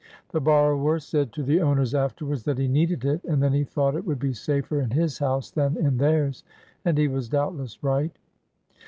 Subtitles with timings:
[0.31, 3.95] The borrower said to the owners afterwards that he needed it, and then he thought
[3.95, 6.43] it would be safer in his house than in theirs—
[6.83, 8.17] and he was doubtless right.